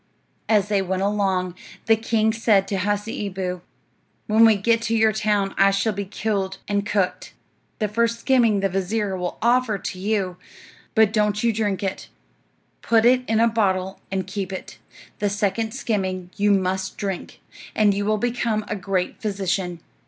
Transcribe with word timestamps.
As 0.49 0.67
they 0.67 0.81
went 0.81 1.03
along, 1.03 1.53
the 1.85 1.95
king 1.95 2.33
said 2.33 2.67
to 2.67 2.77
Hasseeboo, 2.77 3.61
"When 4.25 4.45
we 4.45 4.55
get 4.55 4.81
to 4.81 4.95
your 4.95 5.13
town 5.13 5.53
I 5.59 5.69
shall 5.69 5.93
be 5.93 6.05
killed 6.05 6.57
and 6.67 6.87
cooked. 6.87 7.33
The 7.77 7.87
first 7.87 8.19
skimming 8.21 8.61
the 8.61 8.69
vizir 8.69 9.15
will 9.15 9.37
offer 9.43 9.77
to 9.77 9.99
you, 9.99 10.37
but 10.95 11.13
don't 11.13 11.43
you 11.43 11.53
drink 11.53 11.83
it; 11.83 12.09
put 12.81 13.05
it 13.05 13.21
in 13.29 13.39
a 13.39 13.47
bottle 13.47 13.99
and 14.11 14.25
keep 14.25 14.51
it. 14.51 14.79
The 15.19 15.29
second 15.29 15.71
skimming 15.75 16.31
you 16.35 16.49
must 16.49 16.97
drink, 16.97 17.39
and 17.75 17.93
you 17.93 18.03
will 18.03 18.17
become 18.17 18.65
a 18.67 18.75
great 18.75 19.21
physician. 19.21 19.81